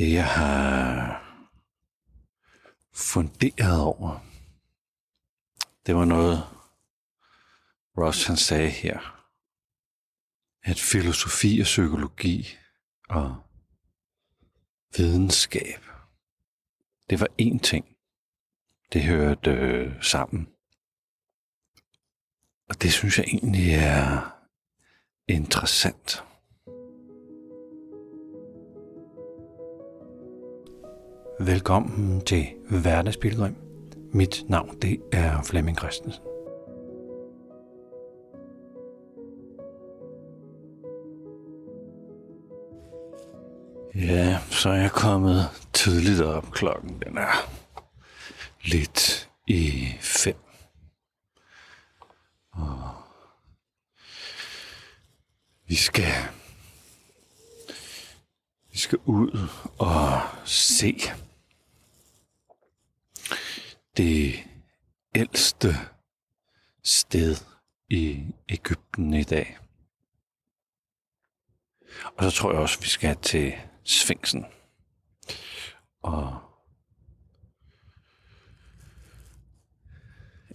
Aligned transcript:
det 0.00 0.12
jeg 0.12 0.28
har 0.28 1.20
funderet 2.92 3.80
over, 3.80 4.26
det 5.86 5.96
var 5.96 6.04
noget, 6.04 6.38
Ross 7.98 8.24
han 8.24 8.36
sagde 8.36 8.70
her, 8.70 9.26
at 10.62 10.78
filosofi 10.78 11.60
og 11.60 11.64
psykologi 11.64 12.48
og 13.08 13.42
videnskab, 14.96 15.84
det 17.10 17.20
var 17.20 17.28
én 17.42 17.58
ting. 17.58 17.96
Det 18.92 19.04
hørte 19.04 19.50
øh, 19.50 20.02
sammen. 20.02 20.48
Og 22.68 22.82
det 22.82 22.92
synes 22.92 23.18
jeg 23.18 23.26
egentlig 23.26 23.74
er 23.74 24.36
interessant. 25.28 26.24
Velkommen 31.46 32.20
til 32.20 32.46
Hverdagsbilledrøm. 32.70 33.56
Mit 34.12 34.44
navn 34.48 34.78
det 34.82 35.02
er 35.12 35.42
Flemming 35.42 35.78
Christensen. 35.78 36.22
Ja, 43.94 44.38
så 44.50 44.68
er 44.70 44.74
jeg 44.74 44.90
kommet 44.90 45.40
tidligt 45.72 46.22
op. 46.22 46.50
Klokken 46.52 47.02
den 47.06 47.18
er 47.18 47.50
lidt 48.64 49.30
i 49.46 49.86
fem. 50.00 50.36
Og 52.52 52.80
vi 55.68 55.74
skal 55.74 56.12
vi 58.72 58.78
skal 58.78 58.98
ud 59.04 59.48
og 59.78 60.20
se 60.44 61.00
det 64.00 64.48
ældste 65.14 65.68
sted 66.84 67.36
i 67.90 68.24
Ægypten 68.48 69.14
i 69.14 69.22
dag. 69.22 69.58
Og 72.16 72.24
så 72.24 72.30
tror 72.30 72.52
jeg 72.52 72.60
også, 72.60 72.80
vi 72.80 72.86
skal 72.86 73.16
til 73.16 73.52
Sfinksen. 73.84 74.44
Og 76.02 76.40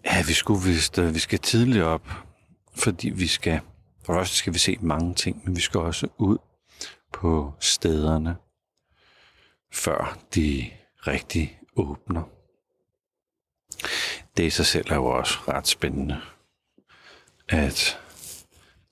ja, 0.05 0.23
vi 0.27 0.33
skulle 0.33 0.63
vist, 0.65 0.99
øh, 0.99 1.13
vi 1.13 1.19
skal 1.19 1.39
tidligt 1.39 1.83
op, 1.83 2.07
fordi 2.75 3.09
vi 3.09 3.27
skal, 3.27 3.59
for 4.05 4.19
det 4.19 4.27
skal 4.27 4.53
vi 4.53 4.59
se 4.59 4.77
mange 4.81 5.15
ting, 5.15 5.41
men 5.45 5.55
vi 5.55 5.61
skal 5.61 5.79
også 5.79 6.07
ud 6.17 6.37
på 7.13 7.53
stederne, 7.59 8.35
før 9.71 10.19
de 10.35 10.71
rigtig 11.07 11.59
åbner. 11.75 12.34
Det 14.37 14.43
i 14.43 14.49
sig 14.49 14.65
selv 14.65 14.91
er 14.91 14.95
jo 14.95 15.05
også 15.05 15.39
ret 15.47 15.67
spændende, 15.67 16.21
at, 17.47 17.99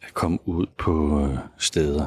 at 0.01 0.13
komme 0.13 0.47
ud 0.47 0.65
på 0.77 1.21
øh, 1.21 1.37
steder, 1.57 2.05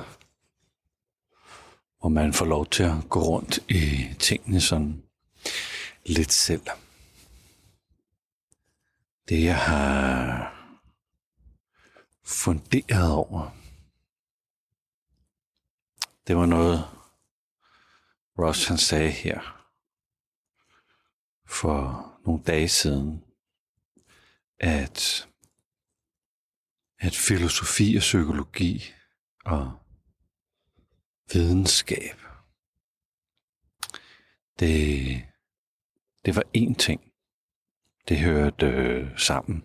hvor 2.00 2.08
man 2.08 2.32
får 2.32 2.46
lov 2.46 2.66
til 2.66 2.82
at 2.82 3.08
gå 3.08 3.20
rundt 3.20 3.58
i 3.68 4.14
tingene 4.18 4.60
sådan 4.60 5.02
lidt 6.06 6.32
selv. 6.32 6.66
Det 9.28 9.44
jeg 9.44 9.58
har 9.58 10.52
funderet 12.24 13.12
over, 13.12 13.50
det 16.26 16.36
var 16.36 16.46
noget, 16.46 16.84
Ross 18.38 18.68
han 18.68 18.78
sagde 18.78 19.10
her 19.10 19.62
for 21.46 22.12
nogle 22.26 22.42
dage 22.42 22.68
siden, 22.68 23.24
at, 24.60 25.28
at 26.98 27.14
filosofi 27.14 27.96
og 27.96 28.00
psykologi 28.00 28.84
og 29.44 29.78
videnskab, 31.32 32.16
det, 34.58 35.22
det 36.24 36.36
var 36.36 36.44
én 36.56 36.74
ting. 36.74 37.12
Det 38.08 38.20
hørte 38.20 38.66
øh, 38.66 39.18
sammen. 39.18 39.64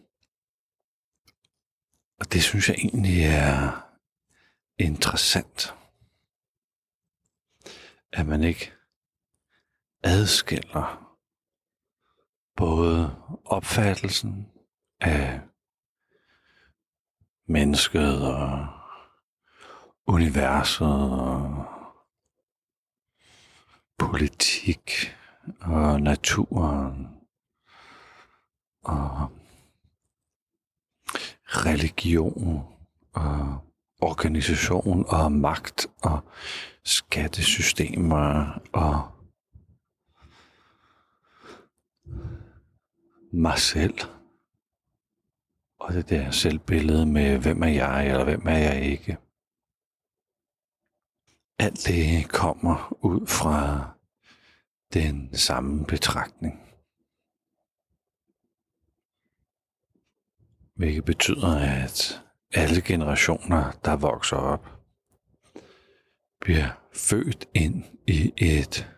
Og 2.19 2.33
det 2.33 2.44
synes 2.44 2.69
jeg 2.69 2.75
egentlig 2.75 3.23
er 3.23 3.88
interessant 4.77 5.75
at 8.13 8.27
man 8.27 8.44
ikke 8.44 8.71
adskiller 10.03 11.10
både 12.61 13.16
opfattelsen 13.45 14.47
af 14.99 15.39
mennesket 17.47 18.27
og 18.33 18.67
universet 20.07 21.11
og 21.11 21.66
politik 24.00 25.16
og 25.61 26.01
naturen 26.01 27.07
og 28.83 29.31
religion 31.47 32.66
og 33.13 33.57
organisation 34.01 35.05
og 35.07 35.31
magt 35.31 35.88
og 36.03 36.23
skattesystemer 36.83 38.59
og 38.73 39.10
mig 43.31 43.58
selv. 43.58 44.00
Og 45.80 45.94
det 45.94 46.09
der 46.09 46.31
selvbillede 46.31 47.06
med, 47.06 47.38
hvem 47.38 47.64
er 47.64 47.68
jeg, 47.68 48.08
eller 48.08 48.24
hvem 48.24 48.47
er 48.47 48.58
jeg 48.58 48.81
ikke. 48.86 49.18
Alt 51.59 51.88
det 51.88 52.30
kommer 52.30 52.97
ud 53.06 53.28
fra 53.28 53.90
den 54.94 55.36
samme 55.36 55.86
betragtning. 55.86 56.59
Hvilket 60.75 61.06
betyder, 61.06 61.84
at 61.84 62.22
alle 62.53 62.81
generationer, 62.81 63.72
der 63.86 63.96
vokser 63.96 64.38
op, 64.38 64.81
bliver 66.42 66.69
født 66.94 67.50
ind 67.53 67.84
i 68.08 68.34
et, 68.38 68.92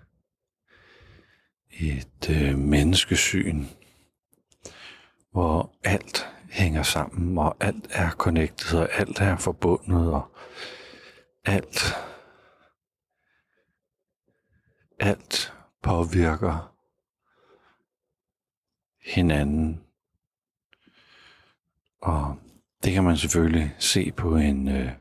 et 1.69 2.29
øh, 2.29 2.57
menneskesyn, 2.57 3.65
hvor 5.33 5.75
alt 5.83 6.29
hænger 6.49 6.83
sammen, 6.83 7.37
og 7.37 7.57
alt 7.59 7.87
er 7.89 8.11
connected, 8.11 8.79
og 8.79 8.89
alt 8.91 9.19
er 9.19 9.37
forbundet, 9.37 10.13
og 10.13 10.31
alt, 11.45 11.79
alt 14.99 15.53
påvirker 15.81 16.75
hinanden. 19.05 19.83
Og 22.01 22.37
det 22.83 22.93
kan 22.93 23.03
man 23.03 23.17
selvfølgelig 23.17 23.75
se 23.79 24.11
på 24.11 24.35
en, 24.35 24.67
øh, 24.67 24.91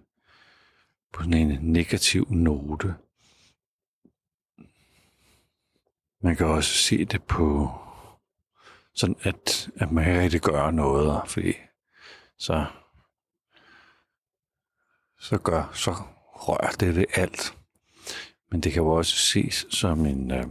på 1.12 1.22
sådan 1.22 1.34
en 1.34 1.72
negativ 1.72 2.26
note. 2.31 2.94
Man 6.22 6.37
kan 6.37 6.47
også 6.47 6.75
se 6.75 7.04
det 7.04 7.22
på 7.22 7.70
sådan, 8.94 9.16
at, 9.22 9.70
at 9.76 9.92
man 9.92 10.08
ikke 10.08 10.20
rigtig 10.20 10.41
gør 10.41 10.70
noget, 10.70 11.22
fordi 11.26 11.53
så, 12.38 12.66
så 15.20 15.38
gør, 15.38 15.70
så 15.75 15.94
rører 16.32 16.70
det 16.70 16.97
ved 16.97 17.04
alt. 17.14 17.56
Men 18.50 18.60
det 18.60 18.72
kan 18.72 18.82
jo 18.82 18.88
også 18.88 19.16
ses 19.16 19.66
som 19.70 20.06
en, 20.06 20.31
øh, 20.31 20.44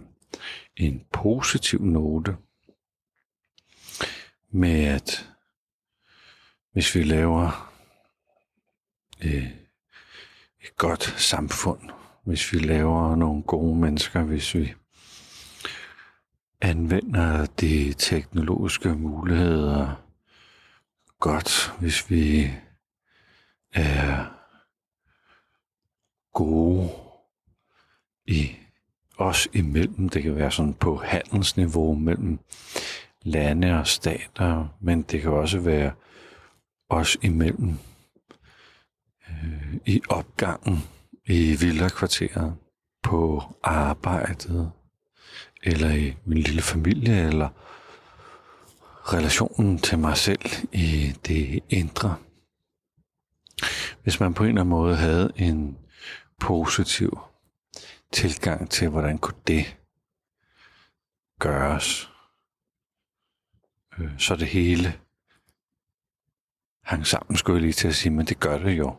en 0.76 1.06
positiv 1.12 1.82
note 1.82 2.38
med, 4.50 4.86
at 4.86 5.30
hvis 6.72 6.96
vi 6.96 7.04
laver 7.04 7.74
øh, 9.24 9.52
et 10.62 10.76
godt 10.78 11.04
samfund, 11.04 11.90
hvis 12.24 12.54
vi 12.54 12.58
laver 12.60 13.16
nogle 13.16 13.44
gode 13.44 13.80
mennesker, 13.80 14.24
hvis 14.24 14.56
vi 14.56 14.74
anvender 16.62 17.46
de 17.46 17.94
teknologiske 17.94 18.90
muligheder 18.96 19.96
godt, 21.20 21.74
hvis 21.80 22.10
vi 22.10 22.52
er 23.74 24.26
gode 26.34 26.90
i 28.26 28.52
os 29.18 29.48
imellem. 29.54 30.10
Det 30.10 30.24
kan 30.24 30.36
være 30.36 30.52
sådan 30.52 30.74
på 30.74 30.96
handelsniveau 30.96 31.94
mellem 31.94 32.40
lande 33.22 33.80
og 33.80 33.88
stater, 33.88 34.68
men 34.80 35.02
det 35.02 35.22
kan 35.22 35.32
også 35.32 35.60
være 35.60 35.92
os 36.90 37.18
imellem 37.22 37.78
øh, 39.30 39.76
i 39.86 40.02
opgangen 40.10 40.78
i 41.26 41.56
villa-kvarteret. 41.56 42.56
på 43.04 43.44
arbejdet, 43.64 44.72
eller 45.64 45.92
i 45.92 46.16
min 46.26 46.38
lille 46.38 46.62
familie, 46.62 47.28
eller 47.28 47.50
relationen 49.14 49.80
til 49.80 50.00
mig 50.00 50.18
selv 50.18 50.42
i 50.72 51.14
det 51.28 51.64
indre. 51.70 52.16
Hvis 54.04 54.20
man 54.20 54.34
på 54.34 54.44
en 54.44 54.50
eller 54.50 54.62
anden 54.62 54.70
måde 54.70 54.96
havde 54.96 55.32
en 55.36 55.78
positiv 56.40 57.20
tilgang 58.12 58.70
til, 58.70 58.90
hvordan 58.90 59.18
kunne 59.18 59.42
det 59.48 59.78
gøres, 61.40 62.10
øh, 64.00 64.20
så 64.20 64.36
det 64.36 64.48
hele 64.48 65.00
hang 66.84 67.08
sammen, 67.08 67.38
skulle 67.38 67.56
jeg 67.56 67.62
lige 67.62 67.74
til 67.74 67.88
at 67.88 67.96
sige, 67.96 68.14
men 68.14 68.26
det 68.26 68.40
gør 68.40 68.58
det 68.58 68.78
jo. 68.78 68.96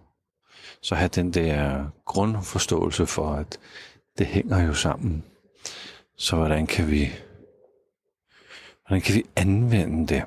Så 0.81 0.95
have 0.95 1.09
den 1.09 1.33
der 1.33 1.87
grundforståelse 2.05 3.07
for, 3.07 3.35
at 3.35 3.59
det 4.19 4.27
hænger 4.27 4.67
jo 4.67 4.75
sammen. 4.75 5.25
Så 6.17 6.37
hvordan 6.37 6.67
kan 6.67 6.91
vi, 6.91 7.09
hvordan 8.87 9.03
kan 9.03 9.15
vi 9.15 9.25
anvende 9.37 10.15
det? 10.15 10.25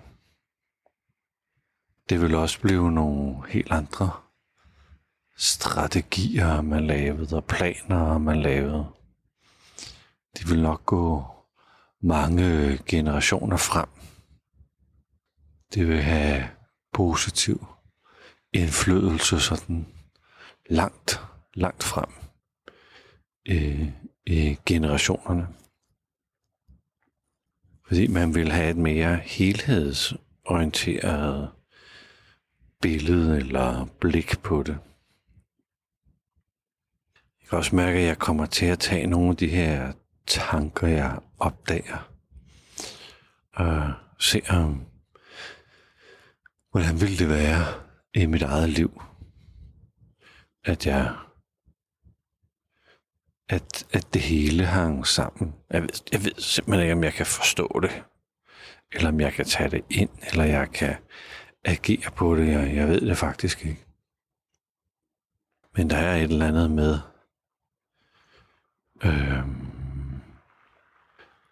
Det 2.10 2.22
vil 2.22 2.36
også 2.36 2.62
blive 2.62 2.92
nogle 2.92 3.48
helt 3.48 3.72
andre 3.72 4.12
strategier, 5.38 6.62
man 6.62 6.88
lavede, 6.88 7.38
og 7.38 7.46
planer, 7.46 8.18
man 8.18 8.42
lavede. 8.42 8.86
De 10.38 10.48
vil 10.48 10.62
nok 10.62 10.86
gå 10.86 11.26
mange 12.02 12.78
generationer 12.86 13.58
frem. 13.58 13.90
Det 15.74 15.88
vil 15.88 16.02
have 16.02 16.50
positiv 16.94 17.66
indflydelse 18.54 19.40
sådan 19.40 19.88
langt, 20.70 21.22
langt 21.54 21.84
frem 21.84 22.10
i, 23.46 23.92
i 24.26 24.58
generationerne. 24.66 25.48
Fordi 27.88 28.08
man 28.08 28.36
vil 28.36 28.52
have 28.52 28.70
et 28.70 28.78
mere 28.78 29.16
helhedsorienteret 29.16 31.50
billede 32.82 33.38
eller 33.38 33.86
blik 34.00 34.40
på 34.44 34.64
det. 34.64 34.78
Jeg 37.42 37.50
kan 37.50 37.58
også 37.58 37.76
mærke, 37.76 38.00
at 38.00 38.06
jeg 38.06 38.18
kommer 38.18 38.46
til 38.46 38.66
at 38.66 38.80
tage 38.80 39.08
nogle 39.08 39.30
af 39.30 39.38
de 39.38 39.48
her 39.48 39.94
tanker, 40.28 40.88
jeg 40.88 41.20
opdager, 41.40 42.12
og 43.54 43.94
se 44.20 44.42
om, 44.50 44.86
hvordan 46.72 47.02
ville 47.02 47.18
det 47.18 47.30
være 47.30 47.66
i 48.14 48.26
mit 48.26 48.42
eget 48.42 48.70
liv, 48.70 49.02
at 50.64 50.88
jeg 50.88 51.16
at, 53.50 53.88
at 53.94 54.14
det 54.14 54.22
hele 54.22 54.66
hang 54.66 55.08
sammen. 55.08 55.56
Jeg 55.70 55.82
ved, 55.82 55.90
jeg 56.12 56.24
ved 56.24 56.32
simpelthen 56.38 56.84
ikke, 56.84 56.94
om 56.94 57.04
jeg 57.04 57.14
kan 57.14 57.26
forstå 57.26 57.80
det, 57.82 58.04
eller 58.92 59.10
om 59.10 59.20
jeg 59.20 59.34
kan 59.34 59.46
tage 59.46 59.70
det 59.70 59.86
ind, 59.90 60.10
eller 60.32 60.44
jeg 60.44 60.72
kan 60.72 60.96
agere 61.64 62.12
på 62.12 62.36
det. 62.36 62.48
Jeg, 62.48 62.76
jeg 62.76 62.88
ved 62.88 63.02
det 63.02 63.18
faktisk 63.18 63.66
ikke. 63.66 63.86
Men 65.78 65.90
der 65.90 65.98
er 65.98 66.16
et 66.16 66.24
eller 66.24 66.48
andet 66.48 66.72
med, 66.72 67.00
øhm, 69.04 69.68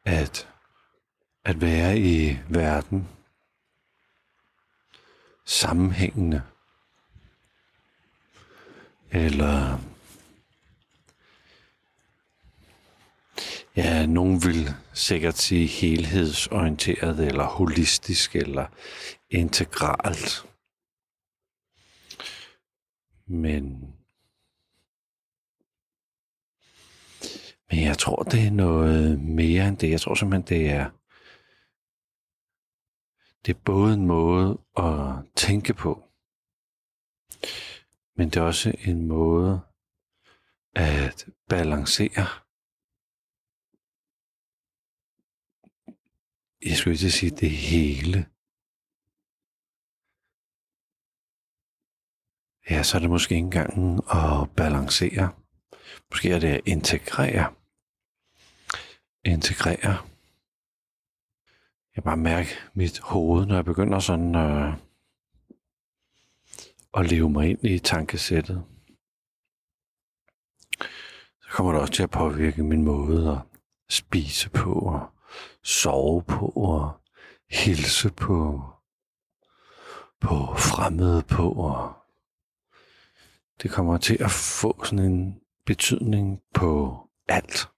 at, 0.05 0.49
at 1.45 1.61
være 1.61 1.97
i 1.97 2.39
verden 2.49 3.07
sammenhængende, 5.45 6.41
eller 9.11 9.79
Ja, 13.75 14.02
nogen 14.13 14.43
vil 14.43 14.69
sikkert 14.93 15.37
sige 15.37 15.67
helhedsorienteret, 15.67 17.19
eller 17.19 17.45
holistisk, 17.45 18.35
eller 18.35 18.67
integralt. 19.29 20.45
Men, 23.27 23.63
men 27.69 27.81
jeg 27.81 27.97
tror, 27.97 28.23
det 28.23 28.47
er 28.47 28.51
noget 28.51 29.19
mere 29.19 29.67
end 29.67 29.77
det. 29.77 29.89
Jeg 29.89 30.01
tror 30.01 30.15
simpelthen, 30.15 30.59
det 30.59 30.69
er, 30.69 30.89
det 33.45 33.55
er 33.55 33.59
både 33.65 33.93
en 33.93 34.05
måde 34.05 34.59
at 34.77 35.25
tænke 35.35 35.73
på, 35.73 36.03
men 38.17 38.29
det 38.29 38.37
er 38.37 38.41
også 38.41 38.73
en 38.79 39.07
måde 39.07 39.61
at 40.75 41.25
balancere 41.49 42.42
jeg 46.65 46.77
skulle 46.77 46.93
ikke 46.93 47.11
sige 47.11 47.29
det 47.29 47.49
hele. 47.51 48.25
Ja, 52.69 52.83
så 52.83 52.97
er 52.97 53.01
det 53.01 53.09
måske 53.09 53.35
ikke 53.35 53.45
engang 53.45 53.97
at 54.13 54.55
balancere. 54.55 55.31
Måske 56.11 56.31
er 56.31 56.39
det 56.39 56.47
at 56.47 56.61
integrere. 56.65 57.53
Integrere. 59.25 59.97
Jeg 61.95 62.03
bare 62.03 62.17
mærke 62.17 62.49
mit 62.73 62.99
hoved, 62.99 63.45
når 63.45 63.55
jeg 63.55 63.65
begynder 63.65 63.99
sådan 63.99 64.35
øh, 64.35 64.73
at 66.93 67.09
leve 67.11 67.29
mig 67.29 67.49
ind 67.49 67.63
i 67.63 67.79
tankesættet. 67.79 68.65
Så 71.41 71.49
kommer 71.49 71.71
det 71.71 71.81
også 71.81 71.93
til 71.93 72.03
at 72.03 72.11
påvirke 72.11 72.63
min 72.63 72.83
måde 72.83 73.31
at 73.31 73.41
spise 73.89 74.49
på 74.49 74.73
og 74.73 75.12
sove 75.63 76.23
på 76.23 76.47
og 76.55 77.01
hilse 77.49 78.11
på, 78.11 78.61
på 80.21 80.35
fremmede 80.57 81.23
på. 81.23 81.51
Og 81.51 81.93
det 83.61 83.71
kommer 83.71 83.97
til 83.97 84.23
at 84.23 84.31
få 84.31 84.83
sådan 84.83 85.05
en 85.05 85.41
betydning 85.65 86.41
på 86.53 86.99
alt, 87.27 87.69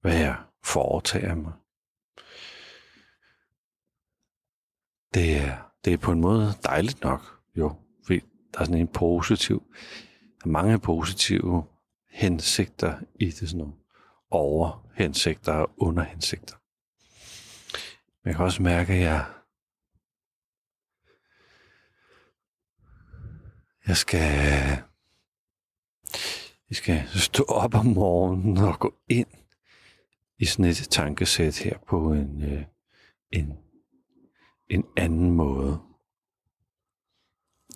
hvad 0.00 0.18
jeg 0.18 0.44
foretager 0.64 1.34
mig. 1.34 1.52
Det 5.14 5.36
er, 5.36 5.72
det 5.84 5.92
er 5.92 5.96
på 5.98 6.12
en 6.12 6.20
måde 6.20 6.52
dejligt 6.64 7.00
nok, 7.02 7.42
jo, 7.56 7.74
fordi 8.06 8.20
der 8.54 8.60
er 8.60 8.64
sådan 8.64 8.80
en 8.80 8.88
positiv, 8.88 9.62
der 10.38 10.46
er 10.46 10.48
mange 10.48 10.78
positive 10.78 11.64
hensigter 12.10 13.00
i 13.20 13.26
det 13.26 13.48
sådan 13.48 13.58
noget 13.58 13.74
overhensigter 14.30 15.52
og 15.52 15.70
underhensigter. 15.76 16.56
Men 18.22 18.28
jeg 18.28 18.36
kan 18.36 18.44
også 18.44 18.62
mærke, 18.62 18.92
at 18.92 19.00
jeg, 19.00 19.26
jeg 23.86 23.96
skal, 23.96 24.20
jeg 26.68 26.76
skal 26.76 27.08
stå 27.08 27.44
op 27.44 27.74
om 27.74 27.86
morgenen 27.86 28.56
og 28.58 28.78
gå 28.78 28.94
ind 29.08 29.28
i 30.38 30.44
sådan 30.44 30.64
et 30.64 30.88
tankesæt 30.90 31.58
her 31.58 31.78
på 31.88 32.12
en, 32.12 32.42
øh, 32.42 32.64
en, 33.30 33.58
en 34.70 34.84
anden 34.96 35.30
måde. 35.30 35.80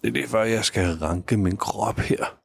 Det 0.02 0.08
er 0.08 0.12
derfor, 0.12 0.42
jeg 0.42 0.64
skal 0.64 0.98
ranke 0.98 1.36
min 1.36 1.56
krop 1.56 1.98
her. 1.98 2.40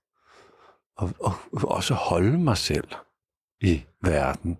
Og, 0.95 1.11
og 1.19 1.33
også 1.51 1.93
holde 1.93 2.37
mig 2.37 2.57
selv 2.57 2.87
i 3.61 3.85
verden 4.05 4.57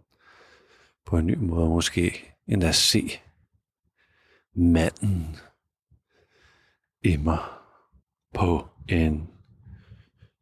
på 1.05 1.17
en 1.17 1.27
ny 1.27 1.35
måde, 1.35 1.69
måske 1.69 2.35
end 2.47 2.63
at 2.63 2.75
se 2.75 3.09
manden 4.53 5.37
i 7.03 7.17
mig 7.17 7.39
på 8.33 8.67
en 8.89 9.29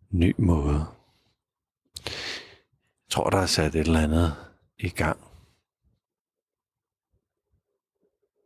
ny 0.10 0.36
måde. 0.38 0.86
Jeg 2.06 3.10
tror, 3.10 3.30
der 3.30 3.38
er 3.38 3.46
sat 3.46 3.76
et 3.76 3.82
eller 3.82 4.00
andet 4.00 4.36
i 4.78 4.90
gang 4.90 5.20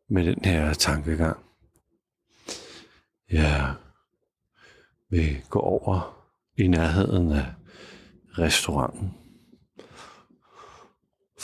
med 0.09 0.25
den 0.25 0.45
her 0.45 0.73
tankegang. 0.73 1.45
Jeg 3.29 3.75
vil 5.09 5.43
gå 5.49 5.59
over 5.59 6.27
i 6.57 6.67
nærheden 6.67 7.31
af 7.31 7.53
restauranten 8.37 9.26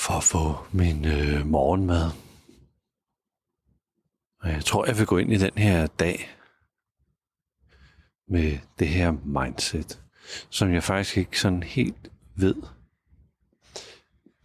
for 0.05 0.13
at 0.13 0.23
få 0.23 0.57
min 0.71 1.05
øh, 1.05 1.45
morgenmad. 1.45 2.11
Og 4.41 4.49
jeg 4.49 4.65
tror, 4.65 4.85
jeg 4.85 4.97
vil 4.97 5.05
gå 5.05 5.17
ind 5.17 5.33
i 5.33 5.37
den 5.37 5.57
her 5.57 5.87
dag 5.87 6.29
med 8.27 8.59
det 8.79 8.87
her 8.87 9.11
mindset, 9.11 10.01
som 10.49 10.73
jeg 10.73 10.83
faktisk 10.83 11.17
ikke 11.17 11.39
sådan 11.39 11.63
helt 11.63 12.11
ved, 12.35 12.55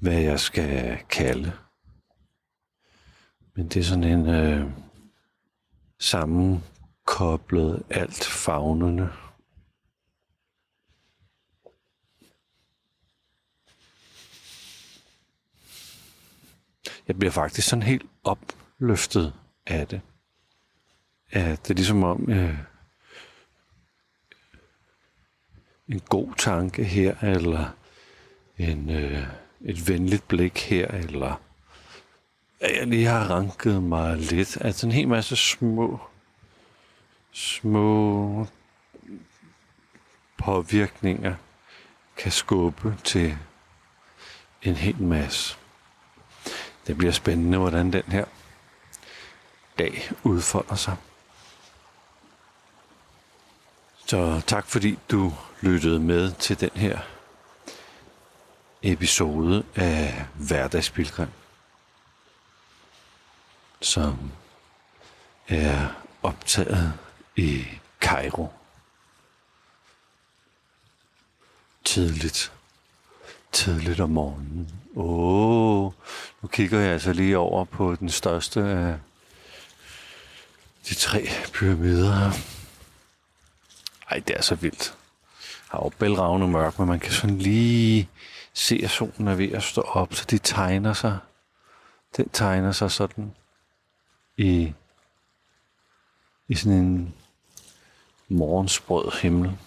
hvad 0.00 0.20
jeg 0.20 0.40
skal 0.40 0.98
kalde. 1.10 1.52
Men 3.54 3.68
det 3.68 3.76
er 3.76 3.84
sådan 3.84 4.04
en 4.04 4.28
øh, 4.28 4.70
sammenkoblet 6.00 7.82
alt 7.90 8.24
fagnende 8.24 9.12
jeg 17.08 17.18
bliver 17.18 17.32
faktisk 17.32 17.68
sådan 17.68 17.82
helt 17.82 18.06
opløftet 18.24 19.34
af 19.66 19.86
det. 19.86 20.00
At 21.30 21.62
det 21.62 21.70
er 21.70 21.74
ligesom 21.74 22.02
om 22.02 22.30
øh, 22.30 22.58
en 25.88 26.00
god 26.00 26.34
tanke 26.38 26.84
her, 26.84 27.16
eller 27.22 27.76
en, 28.58 28.90
øh, 28.90 29.26
et 29.60 29.88
venligt 29.88 30.28
blik 30.28 30.58
her, 30.58 30.88
eller 30.88 31.40
at 32.60 32.76
jeg 32.76 32.86
lige 32.86 33.06
har 33.06 33.30
ranket 33.30 33.82
mig 33.82 34.16
lidt. 34.16 34.58
Altså 34.60 34.86
en 34.86 34.92
hel 34.92 35.08
masse 35.08 35.36
små, 35.36 36.00
små 37.32 38.46
påvirkninger 40.38 41.34
kan 42.16 42.32
skubbe 42.32 42.96
til 43.04 43.38
en 44.62 44.74
hel 44.74 45.02
masse. 45.02 45.56
Det 46.88 46.98
bliver 46.98 47.12
spændende, 47.12 47.58
hvordan 47.58 47.92
den 47.92 48.02
her 48.02 48.24
dag 49.78 50.10
udfolder 50.22 50.74
sig. 50.74 50.96
Så 54.06 54.42
tak 54.46 54.66
fordi 54.66 54.98
du 55.10 55.34
lyttede 55.60 56.00
med 56.00 56.32
til 56.32 56.60
den 56.60 56.70
her 56.70 56.98
episode 58.82 59.64
af 59.74 60.26
Hverdagspilgrim, 60.34 61.28
som 63.80 64.32
er 65.48 65.88
optaget 66.22 66.94
i 67.36 67.64
Cairo. 68.00 68.52
Tidligt. 71.84 72.52
Tidligt 73.52 74.00
om 74.00 74.10
morgenen. 74.10 74.70
Åh, 74.96 75.86
oh, 75.86 75.92
nu 76.42 76.48
kigger 76.48 76.80
jeg 76.80 76.92
altså 76.92 77.12
lige 77.12 77.38
over 77.38 77.64
på 77.64 77.94
den 77.94 78.08
største 78.08 78.60
af 78.60 78.98
de 80.88 80.94
tre 80.94 81.28
pyramider. 81.52 82.30
Ej, 84.10 84.22
det 84.28 84.36
er 84.36 84.42
så 84.42 84.54
vildt. 84.54 84.94
Har 85.68 85.78
jo 85.78 85.92
bælragende 85.98 86.48
mørk, 86.48 86.78
men 86.78 86.88
man 86.88 87.00
kan 87.00 87.12
sådan 87.12 87.38
lige 87.38 88.08
se, 88.54 88.80
at 88.84 88.90
solen 88.90 89.28
er 89.28 89.34
ved 89.34 89.52
at 89.52 89.62
stå 89.62 89.80
op, 89.80 90.14
så 90.14 90.24
de 90.30 90.38
tegner 90.38 90.92
sig. 90.92 91.18
Den 92.16 92.28
tegner 92.28 92.72
sig 92.72 92.90
sådan 92.90 93.34
i, 94.36 94.72
i 96.48 96.54
sådan 96.54 96.78
en 96.78 97.14
morgensprød 98.28 99.20
himmel. 99.20 99.58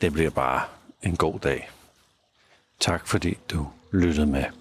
Det 0.00 0.12
bliver 0.12 0.30
bare 0.30 0.64
en 1.02 1.16
god 1.16 1.40
dag. 1.40 1.70
Tak 2.80 3.06
fordi 3.06 3.38
du 3.50 3.70
lyttede 3.92 4.26
med. 4.26 4.59